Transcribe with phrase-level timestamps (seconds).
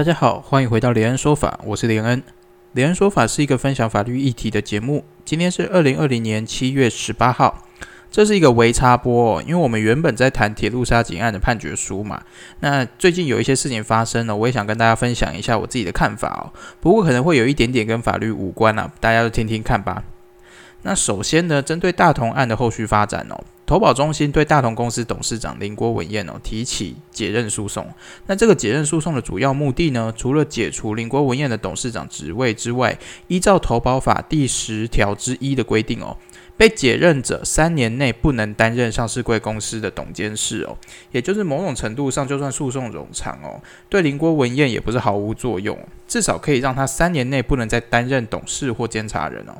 [0.00, 2.22] 大家好，欢迎回到连恩说法，我是连恩。
[2.72, 5.04] 连恩说法是一个分享法律议题的节目。
[5.26, 7.66] 今天是二零二零年七月十八号，
[8.10, 12.22] 这是一个微插播，因为我们原本在谈铁路杀警案的判决书嘛。
[12.60, 16.48] 那最近有一些事情发生了，我也想跟大家分享一下我自己的看法哦。
[16.80, 20.02] 不过可能会有一点点跟法律无关啊，大家就听听看吧。
[20.82, 23.38] 那首先呢，针对大同案的后续发展哦。
[23.66, 27.86] 投保中心对大同公司董事长林国文彦哦提起解任诉讼。
[28.26, 32.98] 那这个解任诉讼的主要目的呢，除了解除林国文彦的董事长职位之外，
[33.28, 36.16] 依照投保法第十条之一的规定哦，
[36.56, 40.76] 被解任者三年内不能担任上市贵公司的董监事哦。
[41.12, 49.52] 也就是某种程度上，就算诉讼冗长哦，对林国文彦也不是毫无作用，至少可以让他三年内不能再担任董事或监察人哦。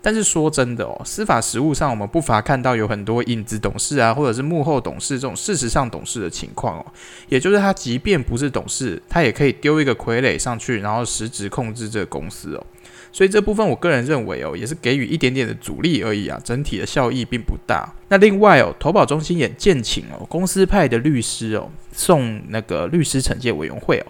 [0.00, 6.86] 但是说真的哦，司法实务上，我们不乏看到有很多影子董事啊，或者是幕后董事这种事实上董事的情况哦。
[7.28, 12.66] 也就是他即便不是董事，他也可以丢一个傀儡上去，然后实质控制这个公司哦。
[13.12, 17.90] 所以这部分我个人认为哦，也是给予一点点的阻力而已啊，整体的效益并不大。
[18.08, 24.06] 那另外哦，投保中心也建请哦，公司派的律师哦，送那个律师惩戒委员会哦。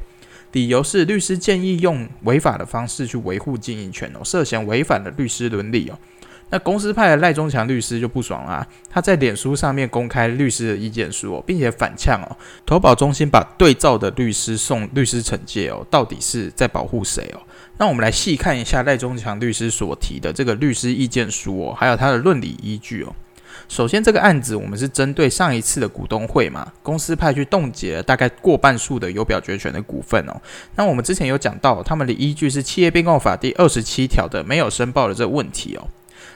[0.56, 5.98] 理由是律师建议用违法的方式去维护经营权哦，涉嫌违反了律师伦理哦。
[6.48, 17.40] 那公司派的赖中强律师就不爽啦，他在脸书上面公开律师的意见书哦，并且反呛哦，投保中心把对照的律师送律师惩戒哦，到底是在保护谁哦？
[17.76, 23.14] 那我们来细看一下赖中强律师所提的这个律师意见书哦，还有他的论理依据哦。
[23.68, 30.40] 首先，这个案子我们是针对上一次的股东会嘛，公司派去冻结了大概过半数的有表决权的股份哦。
[30.76, 35.88] 那我们之前有讲到，他们的依据是《企业并购法》第二十七条的没有申报的这个问题哦。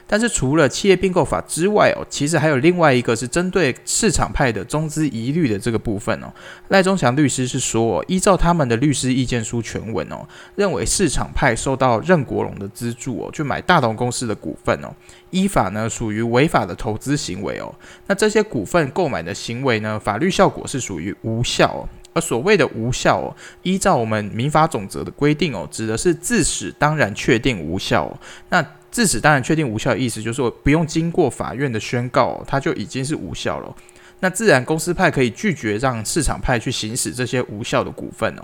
[0.07, 6.31] 但是除了企业并购法之外哦，其实还有另外一个是针对市场派的中资疑虑的这个部分哦。
[6.69, 14.93] 赖忠强律师是说，依照他们的律师意见书全文哦，认为市场派受到任国荣的资助哦，去买大同公司的股份哦，
[15.29, 17.73] 依法呢属于违法的投资行为哦。
[18.07, 21.89] 那这些股份购买的行为呢，法律效果是属于无效哦。
[22.13, 28.17] 而所谓的无效哦，依照我们民法总则的规定哦，指的是自始当然确定无效哦。
[28.49, 33.75] 那自始当然确定无效的意思，就是说不用经过法院的宣告，它就已经是无效了。
[34.19, 38.43] 那自然公司派可以拒绝让市场派去行使这些无效的股份哦。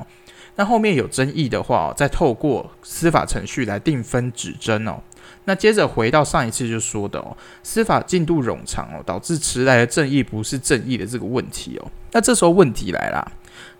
[0.55, 4.95] 那后面有争议的话，再透过司法程序来定分指针哦。
[5.43, 11.91] 那接着回到上一次就说的哦，司法进度冗长哦，导致迟来的正义不是正义的这个问题哦。
[12.11, 13.31] 那这时候问题来啦，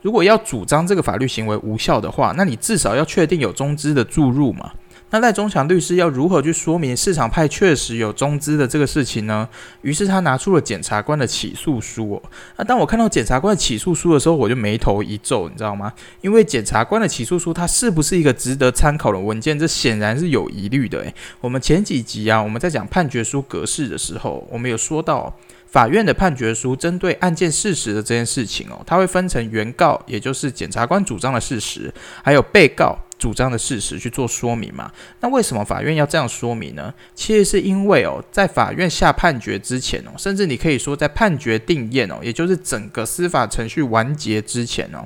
[0.02, 4.72] 如果要主张这个法律行为无效的话，那你至少要确定有中资的注入嘛。
[5.10, 9.48] 那赖中强律师要如何去说明市场派确实有中资的这个事情呢？
[9.82, 12.22] 于是他拿出了检察官的起诉书。
[12.58, 15.94] 那当我看到检察官的起诉书的时候，我就眉头一皱，你知道吗？
[16.20, 19.58] 因为检察官的起诉书，它是不是一个值得参考的文件？
[19.58, 21.00] 这显然是有疑虑的。
[21.00, 25.34] 诶，我们前几集啊，我们在讲判决书格式的时候，我们有说到
[25.68, 32.98] 法院的判决书针对案件事实的这件事情哦，它会分成原告，也就是检察官主张的事实，还有被告。
[33.20, 34.92] 主张的事实去做说明嘛？
[35.22, 36.94] 那为什么法院要这样说明呢？
[37.16, 45.00] 其实是因为哦，在法院下判决之前哦，甚至你可以说在判决定验哦，也就是整个司法程序完结之前哦。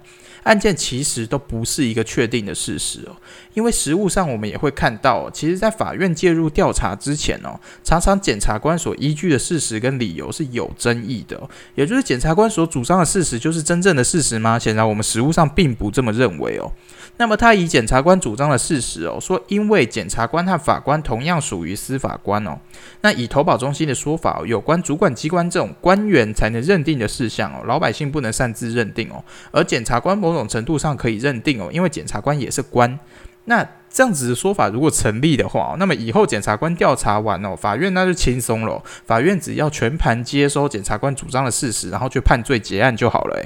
[0.44, 3.16] 案件其实都不是一个确定的事实哦，
[3.54, 11.42] 因为实务上我们也会看到，其实，在法院介入调查之前哦，常常检察官所依据的事实跟理由是有争议的，
[11.76, 14.58] 也就是检察官所主张的事实就是真正的事实吗？
[14.58, 16.72] 显然我们实务上并不这么认为哦。
[17.18, 22.58] 那么他以检察官主张的事实哦，说因为检察官和法官同样属于司法官哦，
[23.02, 32.98] 那以投保中心的说法，有关主管机关这种官员才能认定的事项哦，老百姓不能擅自认定哦，而检察官某某种程度上可以认定哦，因为检察官也是官。
[33.44, 43.46] 那这样子的说法如果成立的话，那么以后检察官调查完哦，法院那就轻松了，法院只要全盘接收检察官主张的事实，然后去判罪结案就好了。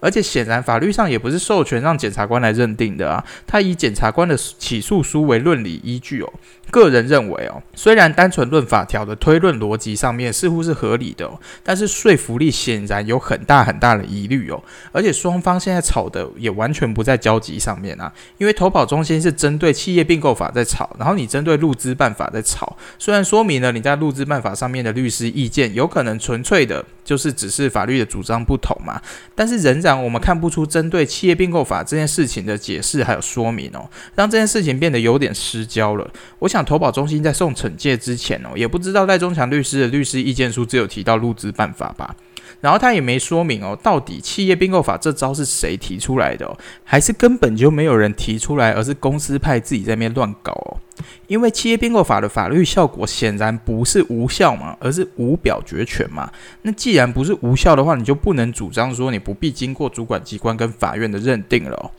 [0.00, 6.32] 而且显然法律上也不是授权让检察官来认定的啊，他以检察官的起诉书为论理依据哦。
[6.72, 11.30] 个人认为哦，虽然单纯论法条的推论逻辑上面似乎是合理的，
[11.62, 14.60] 但是说服力显然有很大很大的疑虑哦。
[14.90, 22.76] 而且双方现在吵的也完全不在交集上面啊，因为投保中心是针对企业并购法在吵，然后你针对入资办法在吵。
[22.98, 28.98] 虽然说明了你在入资办法上面的律师意见有可能纯粹的就是只是法律的主张不同嘛，
[29.34, 36.10] 但是仍然我们看不出针对企业并购法这件事情的解释还有说明哦，让这件事情变得有点失焦了。
[36.38, 36.62] 我想。
[36.64, 42.14] 投保中心在送惩戒之前哦，也不知道赖中强律师的律师意见书只有提到入资办法吧？
[42.60, 50.76] 然后他也没说明哦，到底企业并购法这招是谁提出来的哦，还是根本就没有人提出来，而是公司派自己在那边乱搞哦。
[51.26, 56.30] 因为企业并购法的法律效果显然不是无效嘛，而是无表决权嘛。
[56.62, 61.90] 那既然不是无效的话，你就不能主张说你不必经过主管机关跟法院的认定了。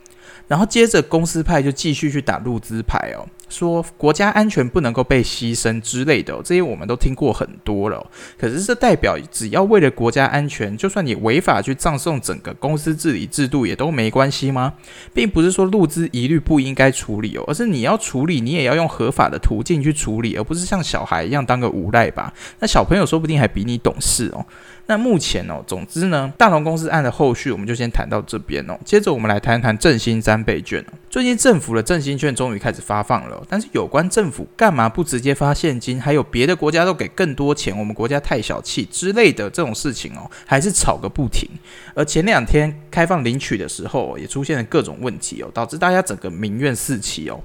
[0.46, 3.26] 然后接着公司派就继续去打路资牌哦。
[3.48, 8.04] 说国家安全不能够被牺牲之类的，这些我们都听过很多了。
[8.38, 14.74] 可是这代表只要为了国家安全，就算你违法去葬送整个公司治理制度也都没关系吗？
[15.12, 22.32] 并不是说入资一律不应该处理哦，而是你要处理，你也要用合法的途径去处理，而不是像小孩一样当个无赖吧？
[22.58, 24.44] 那小朋友说不定还比你懂事哦。
[24.86, 28.78] 那目前哦，总之呢，大同公司案的后续我们就先谈到这边哦。
[28.84, 30.92] 接着我们来谈谈振兴三倍券哦。
[31.14, 33.40] 最近政府的振兴券终于开始发放了。
[33.48, 41.48] 但是有关政府干嘛不直接发现金，还有别的国家都给更多钱，我们国家太小气之类的这种事情哦，还是吵个不停。
[41.94, 47.40] 而前两天开放领取的时候，也出现了各种问题哦，导致大家整个民怨四起哦。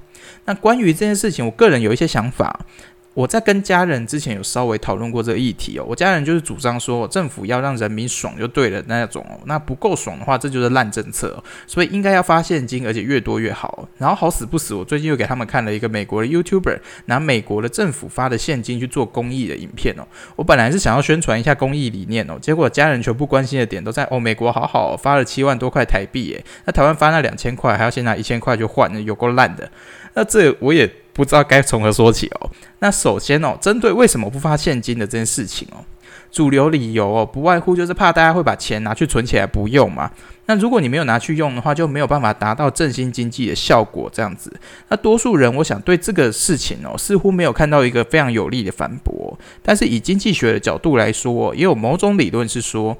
[0.46, 2.66] 那关于这件事情，我个人有一些想法。
[3.12, 13.88] 我在跟家人之前有稍微讨论过这个议题哦，我家人就是主张说政府要让人民爽就对了那种哦，那不够爽的话，这就是烂政策，所以应该要发现金，而且越多越好。
[13.98, 20.06] 然后好死不死，我最近又给他们看了一个美国的 YouTuber 拿美国的政府发的现金去做公益的影片哦。
[20.36, 29.68] 我本来是想要宣传一下公益理念哦，结果家人全部关心的点都在哦，美国好好发了七万多块台币耶，那台湾发那两千块还要先拿一千块就换，有够烂的。
[30.14, 30.88] 那这我也。
[31.12, 32.50] 不知道该从何说起哦。
[32.78, 35.84] 那首先哦，针对为什么不发现金的这件事情哦，
[36.30, 40.10] 主流理由哦，不外乎就是怕大家会把钱拿去存起来不用嘛。
[40.46, 44.10] 那如果你没有拿去用的话，就没有办法达到振兴经济的效果。
[44.12, 44.52] 这样子，
[44.88, 49.38] 那多数人我想对这个事情哦，似乎没有看到一个非常有力的反驳。
[49.62, 52.96] 但是以经济学的角度来说，也有某种理论是说，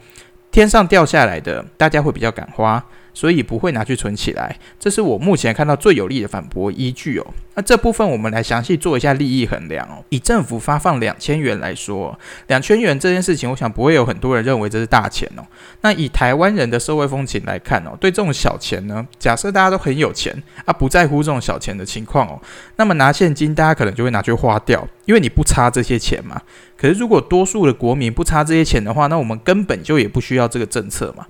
[0.53, 2.85] 天上掉下来的，大家会比较敢花。
[3.13, 7.27] 所以不会拿去存起来，这是我目前看到最有力的反驳依据哦。
[7.55, 10.03] 那这部分我们来详细做一下利益衡量哦。
[10.09, 15.43] 以政府发放两千元来说，两千元这件事情，我想不会有很多人认为这是大钱哦。
[15.83, 22.41] 那以台湾人的社会风情来看哦，对这种小钱呢，假设大家都很有钱啊，不在乎这种小钱的情况哦，
[22.77, 26.41] 那么拿现金大家可能就会拿去花掉，因为你不差这些钱嘛。
[26.79, 31.27] 可是如果多数的国民不差这些钱的话，那我们根本就也不需要这个政策嘛。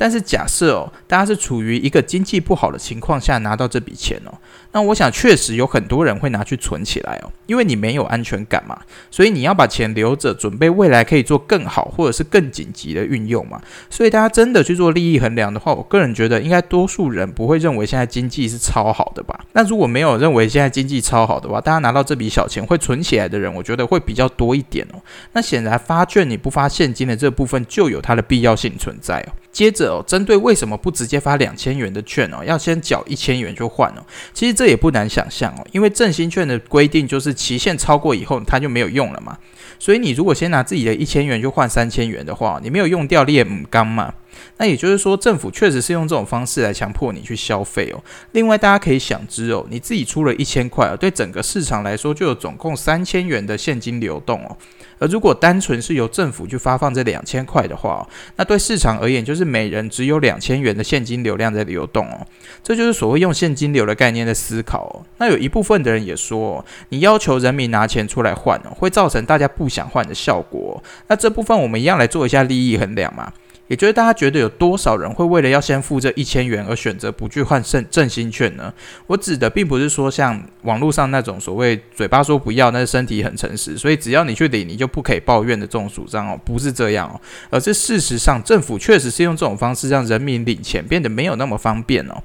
[0.00, 4.32] 但是假设哦，大家是处于一个经济不好的情况下拿到这笔钱哦，
[4.72, 8.80] 那我想确实有很多人会拿去存起来哦，因为你没有安全感嘛，
[9.10, 13.60] 所以你要把钱留着，准备未来可以做更好或者是更紧急的运用嘛。
[13.90, 19.38] 所以大家真的去做利益衡量的话，我个人觉得应该多数人不会认为现在经济是超好的吧。
[19.52, 25.02] 那如果没有认为现在经济超好的话，大家拿到这笔小钱会存起来的人，我觉得会比较多一点哦。
[25.34, 29.32] 那显然发券你不发现金的这部分就有它的必要性存在哦。
[29.52, 34.04] 接着哦，针对为什么不直接发两千元的券哦，要先缴一千元就换哦？
[34.32, 39.36] 其实这也不难想象哦，因为振兴券的规定就是期限超过以后它就没有用了嘛。
[39.78, 44.14] 所以你如果先拿自己的一千元就换三千元的话，你没有用掉列母缸嘛。
[44.56, 48.02] 那也就是说，政府确实是用这种方式来强迫你去消费哦。
[48.32, 54.56] 另外，大家可以想知哦，你自己出了一千块哦，对整个市场来说就有总共三千元的现金流动哦。
[54.98, 58.06] 而如果单纯是由政府去发放这两千块的话，
[58.36, 62.26] 那对市场而言就是每人只有两千元的现金流量在流动哦。
[62.62, 65.02] 这就是所谓用现金流的概念在思考。
[65.16, 70.82] 那有一部分的人也说，哦你要求人民拿钱出来换哦，会造成大家不想换的效果。
[71.06, 73.32] 那这部分我们一样来做一下利益衡量嘛。
[73.70, 78.74] 也就是大家觉得有多少人会为了要先付这一千元而选择不去换振振兴券呢？
[79.06, 92.20] 我指的并不是说像网络上那种所谓嘴巴说不要，但是身体很诚实，所以只要你去领，你就不可以抱怨的这种主张哦，不是这样哦，而是事实上政府确实是用这种方式让人民领钱变得没有那么方便哦。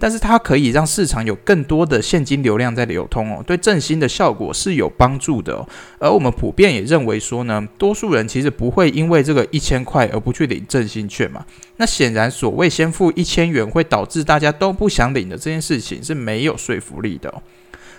[0.00, 5.64] 但是它可以让市场有更多的现金流量在流通哦，对振兴的效果是有帮助的。
[5.98, 11.44] 而我们普遍也认为说呢，多数人其实不会因为这个一千块而不去领振兴券嘛。
[11.76, 17.32] 那显然所谓先付一千元会导致大家都不想领的这件事情是没有说服力的。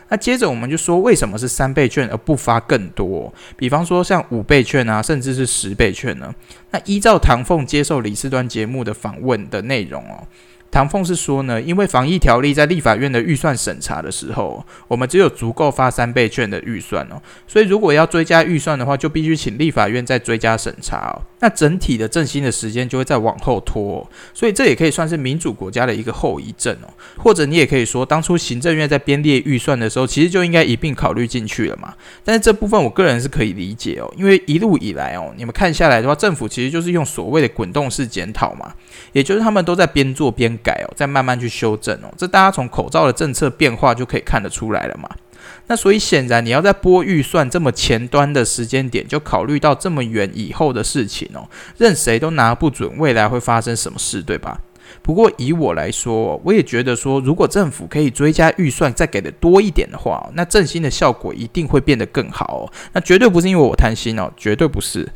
[0.10, 3.34] 那接着我们就说，为什么是三倍券而不发更多？
[3.56, 6.36] 比方说像五倍券啊，甚至是十倍券呢？
[6.72, 10.28] 那依照唐凤接受李四端节目的访问的内容哦。
[10.72, 21.22] 唐凤是说呢，因为防疫条例在立法院的预算审查的时候，我们只有足够发三倍券的预算哦，所以如果要追加预算的话，就必须请立法院再追加审查哦。
[21.42, 26.94] 那整体的振兴的时间就会再往后拖，所以这也可以算是民主国家的一个后遗症哦。
[27.18, 31.94] 或者你也可以说，当初行政院在编列预算的时候，其实就应该一并考虑进去了嘛。
[32.24, 38.74] 但是这部分我个人是可以理解哦，因为一路以来哦，你们看下来的话，政府其实就是用所谓的滚动式检讨嘛，
[39.12, 42.12] 也就是他们都在边做边改哦，再慢慢去修正哦。
[42.18, 45.10] 这大家从口罩的政策变化就可以看得出来了嘛。
[45.68, 54.60] 那所以显然，你要在拨预算这么前端的时间点就考虑到这么远以后的事情哦，任谁都拿不准未来会发生什么事，对吧？
[55.02, 62.62] 不过以我来说，我也觉得说，如果政府可以追加预算再给的多一点的话，那振兴的效果一定会变得更好哦。
[62.94, 65.08] 那绝对不是因为我贪心哦，绝对不是。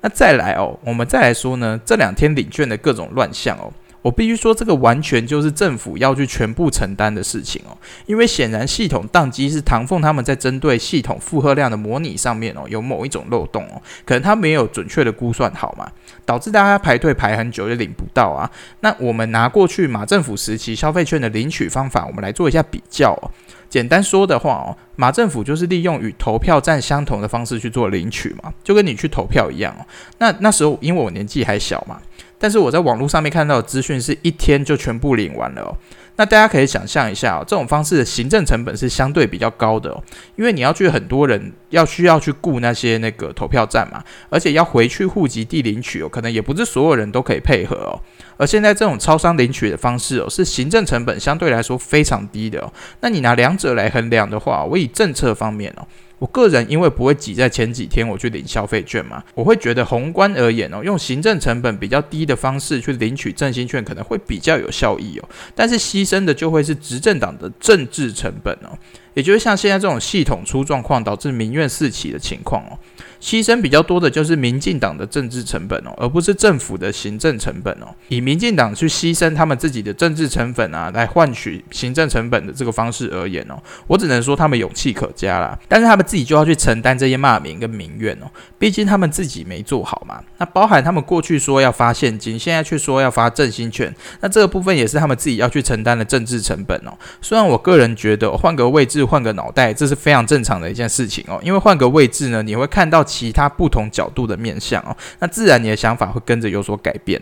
[0.00, 3.72] 那再来哦，我们再来说呢，这两天领券的各种乱象哦。
[4.02, 15.88] 我必须说，这个完全就是政府要去全部承担的事情哦，因为显然系统宕机是唐凤他们在针对系统负荷量的模拟上面哦，有某一种漏洞哦，可能他没有准确的估算好嘛，
[16.26, 18.50] 导致大家排队排很久也领不到啊。
[18.80, 23.30] 那我们拿过去马政府时期消费券的领取方法，我们来做一下比较哦。
[23.70, 29.86] 简单说的话哦，马政府就是利用与投票站相同的方式去做领取嘛，就跟你去投票一样哦。
[30.18, 32.00] 那那时候因为我年纪还小嘛。
[32.42, 35.70] 但是我在网络上面看到的资讯是一天就全部领完了哦。
[36.16, 40.02] 那大家可以想象一下，这种方式的行政成本是相对比较高的哦，
[40.34, 47.94] 因为你要去很多人要需要去雇那些那个投票站嘛，而且要回去户籍地领取哦，可能也不是所有人都可以配合哦。
[48.36, 52.72] 而现在这种超商领取的方式哦，是行政成本相对来说非常低的哦。
[53.02, 55.86] 那你拿两者来衡量的话，我以政策方面哦。
[56.22, 68.78] 我个人因为不会挤在前几天我去领消费券嘛，我会觉得宏观而言哦，用行政成本比较低的方式去领取振兴券可能会比较有效益哦，但是牺牲的就会是执政党的政治成本哦。
[69.14, 72.78] 也就是像现在这种系统出状况，导致民怨四起的情况哦，
[73.20, 77.94] 牺牲比较多的就是民进党的政治成本哦，而不是政府的行政成本哦。
[78.08, 85.58] 以民进党去牺牲他们自己的政治成本啊，来换取行政成本的这个方式而言哦，我只能说他们勇气可嘉啦。
[85.68, 90.22] 但是他们自己就要去承担这些骂名跟民怨哦，毕竟他们自己没做好嘛。
[90.38, 96.96] 那包含他们过去说要发现金，现在却说要发振兴券，那这个部分也是他们自己要去承担的政治成本哦。
[97.20, 99.01] 虽然我个人觉得换个位置。
[99.04, 101.40] 换个脑袋，这是非常正常的一件事情哦。
[101.42, 107.20] 因为换个位置呢，你会看到其他不同角度的面相哦，那自然你的想法会跟着有所改变。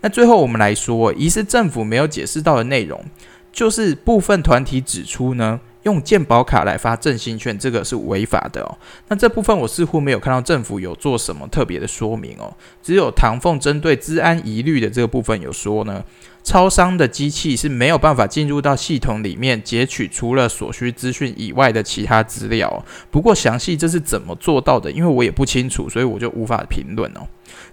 [0.00, 3.04] 那最后我们来说，疑似政府没有解释到的内容，
[3.52, 8.78] 就是部分团体指出呢，用健保卡来发振兴券，这个是违法的哦。
[9.08, 16.02] 那这部分我似乎没有看到政府有做什么特别的说明哦，只有唐凤针对治安疑虑的这个部分有说呢。
[16.44, 22.84] 超商的机器是没有办法进入到系统里面截取除了所需资讯以外的其他资料。
[23.12, 27.20] 不过详细这是怎么做到的，因为我也不清楚，所以我就无法评论哦。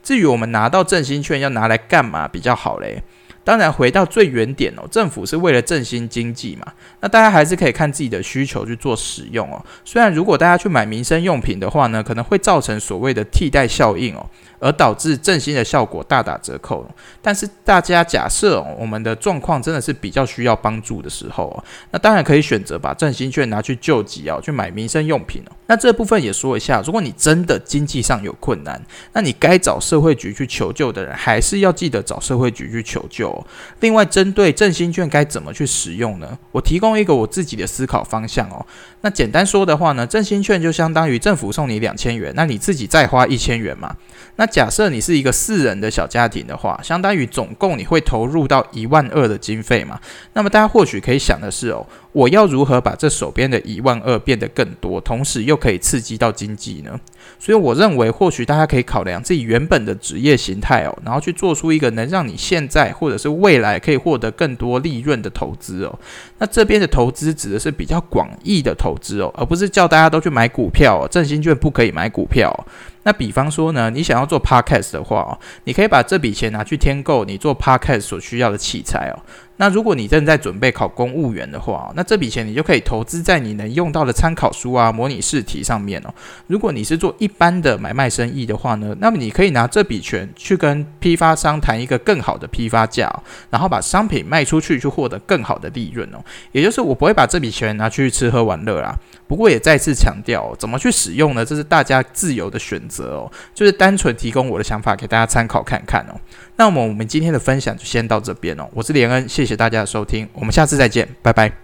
[0.03, 3.01] 至于我们拿到振兴券要拿来干嘛比较好嘞？
[3.43, 6.71] 当然，回到最原点哦，政府是为了振兴经济嘛。
[6.99, 9.63] 那大家还是可以看自己的需求去做使用哦。
[9.83, 14.25] 虽然如果大家去买民生用品的话呢，可能会造成所谓的替代效应哦，
[14.59, 16.87] 而导致振兴的效果大打折扣。
[17.21, 25.51] 但是大家假设我们的状况真的是比较需要帮助的时候哦，那当然可以选择把振兴券拿去救急哦，去买民生用品哦。
[25.69, 28.81] 那这部分也说一下，如果你真的经济上有困难，
[29.13, 33.45] 那你该找社会局去求救的人，还是要记得找社会局去求救。
[33.81, 36.39] 另外，针对振兴券该怎么去使用呢？
[36.51, 38.65] 我提供一个我自己的思考方向哦。
[39.01, 43.95] 那简单说的话呢，振兴券就相当于政府送你两千元，那你自己再花一千元嘛。
[44.37, 49.99] 那假设你是一个四人的小家庭的话，相当于总共你会投入到一万二的经费嘛。
[50.33, 56.99] 那么大家或许可以想的是哦，我要如何把这手边的一万二变得更多，同时又可以刺激到经济呢？
[57.37, 65.99] 所以我认为，或许大家可以考量自己原本的职业形态哦，然后去做出一个能让你现在或者是未来可以获得更多利润的投资哦。
[66.39, 71.07] 那这边的投资指的是比较广义的投资哦，而不是叫大家都去买股票哦。
[71.07, 72.49] 振兴券不可以买股票。
[72.49, 72.65] 哦
[73.03, 79.19] 那比方说呢，你想要做 podcast 的话哦，你可以把这笔钱拿去添购你做 podcast 所需要的器材哦。
[79.61, 86.13] 那如果你正在准备考公务员的话，那这笔钱你就可以投资在你能用到的参考书啊、模拟试题上面哦。
[86.47, 93.13] 如果你是做一般的买卖生意的话呢，那么你可以拿这笔钱去跟批发商谈一个更好的批发价，
[93.49, 96.23] 然后把商品卖出去，去获得更好的利润哦。
[96.53, 98.97] 也就是我不会把这笔钱拿去吃喝玩乐啦。
[99.27, 101.43] 不过也再次强调，怎么去使用呢？
[101.43, 106.19] 这是大家自由的选择择哦，就是单纯提供我的想法给大家参考看看哦。
[106.57, 111.49] 那么我们今天的分享就先到这边哦，我是连恩，谢谢大家的收听，我们下次再见，拜拜。